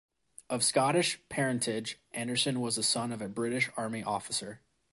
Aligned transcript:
Of 0.49 0.63
Scottish 0.63 1.19
parentage, 1.29 1.99
Anderson 2.11 2.59
was 2.59 2.75
the 2.75 2.81
son 2.81 3.11
of 3.11 3.21
a 3.21 3.29
British 3.29 3.69
Army 3.77 4.01
officer. 4.01 4.59